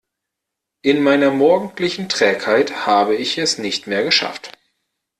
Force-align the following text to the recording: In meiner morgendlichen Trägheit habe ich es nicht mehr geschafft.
In 0.81 1.03
meiner 1.03 1.29
morgendlichen 1.29 2.09
Trägheit 2.09 2.87
habe 2.87 3.13
ich 3.15 3.37
es 3.37 3.59
nicht 3.59 3.85
mehr 3.85 4.03
geschafft. 4.03 4.49